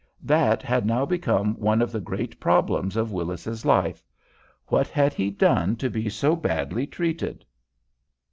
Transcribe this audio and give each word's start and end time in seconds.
That 0.23 0.63
had 0.63 0.83
now 0.83 1.05
become 1.05 1.53
one 1.59 1.79
of 1.79 1.91
the 1.91 1.99
great 1.99 2.39
problems 2.39 2.95
of 2.95 3.11
Willis's 3.11 3.65
life. 3.65 4.03
What 4.65 4.87
had 4.87 5.13
he 5.13 5.29
done 5.29 5.75
to 5.75 5.91
be 5.91 6.09
so 6.09 6.35
badly 6.35 6.87
treated? 6.87 7.45